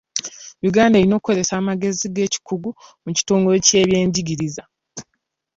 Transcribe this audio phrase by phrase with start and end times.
[0.69, 2.69] Uganda erina okukozesa amagezi ag'ekikugu
[3.03, 4.63] mu kitongole ky'ebyenjigiriza.